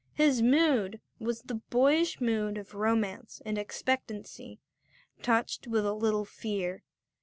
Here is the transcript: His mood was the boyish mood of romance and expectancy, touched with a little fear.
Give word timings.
His 0.15 0.41
mood 0.41 0.99
was 1.19 1.43
the 1.43 1.61
boyish 1.69 2.19
mood 2.19 2.57
of 2.57 2.73
romance 2.73 3.39
and 3.45 3.55
expectancy, 3.55 4.59
touched 5.21 5.67
with 5.67 5.85
a 5.85 5.93
little 5.93 6.25
fear. 6.25 6.81